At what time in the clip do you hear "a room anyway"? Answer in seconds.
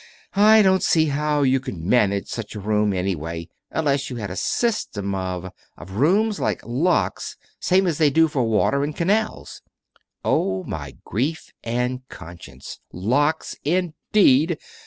2.55-3.49